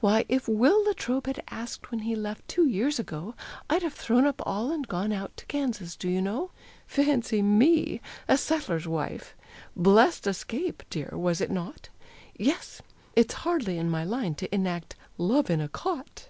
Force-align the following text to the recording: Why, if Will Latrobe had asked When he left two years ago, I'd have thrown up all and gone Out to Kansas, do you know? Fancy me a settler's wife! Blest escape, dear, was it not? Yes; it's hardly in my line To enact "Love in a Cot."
Why, 0.00 0.24
if 0.28 0.46
Will 0.46 0.84
Latrobe 0.84 1.26
had 1.26 1.42
asked 1.50 1.90
When 1.90 2.02
he 2.02 2.14
left 2.14 2.46
two 2.46 2.68
years 2.68 3.00
ago, 3.00 3.34
I'd 3.68 3.82
have 3.82 3.94
thrown 3.94 4.24
up 4.24 4.40
all 4.46 4.70
and 4.70 4.86
gone 4.86 5.10
Out 5.10 5.36
to 5.38 5.46
Kansas, 5.46 5.96
do 5.96 6.08
you 6.08 6.22
know? 6.22 6.52
Fancy 6.86 7.42
me 7.42 8.00
a 8.28 8.38
settler's 8.38 8.86
wife! 8.86 9.34
Blest 9.74 10.24
escape, 10.28 10.84
dear, 10.88 11.10
was 11.18 11.40
it 11.40 11.50
not? 11.50 11.88
Yes; 12.38 12.80
it's 13.16 13.34
hardly 13.42 13.76
in 13.76 13.90
my 13.90 14.04
line 14.04 14.36
To 14.36 14.54
enact 14.54 14.94
"Love 15.18 15.50
in 15.50 15.60
a 15.60 15.68
Cot." 15.68 16.28